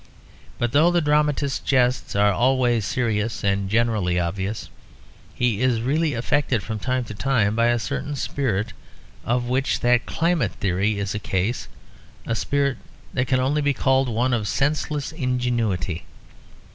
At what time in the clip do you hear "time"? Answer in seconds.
6.79-7.03, 7.13-7.55